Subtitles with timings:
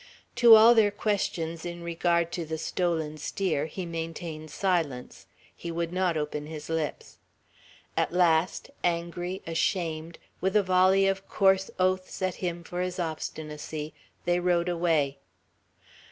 [0.37, 5.27] To all their questions in regard to the stolen steer, he maintained silence.
[5.55, 7.19] He would not open his lips.
[7.95, 13.93] At last, angry, ashamed, with a volley of coarse oaths at him for his obstinacy,
[14.25, 15.19] they rode away.